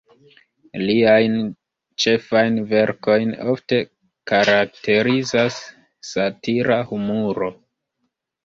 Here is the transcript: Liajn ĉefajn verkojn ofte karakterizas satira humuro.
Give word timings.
Liajn 0.83 1.35
ĉefajn 2.05 2.57
verkojn 2.71 3.35
ofte 3.53 3.81
karakterizas 4.33 5.61
satira 6.15 6.83
humuro. 6.93 7.53